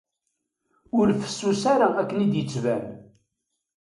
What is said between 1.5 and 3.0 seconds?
ara akken i d-yettban.